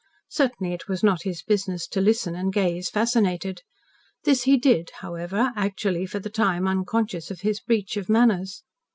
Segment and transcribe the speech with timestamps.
[0.29, 3.61] Certainly it was not his business to listen, and gaze fascinated.
[4.23, 8.63] This he did, however, actually for the time unconscious of his breach of manners.